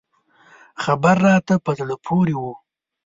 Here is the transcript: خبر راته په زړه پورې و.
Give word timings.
خبر 0.83 1.15
راته 1.27 1.55
په 1.65 1.71
زړه 1.79 1.95
پورې 2.05 2.35
و. 2.41 2.43